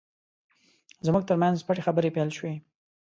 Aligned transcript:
زموږ 1.05 1.23
ترمنځ 1.29 1.57
پټې 1.67 1.81
خبرې 1.87 2.09
پیل 2.15 2.29
شوې. 2.37 2.53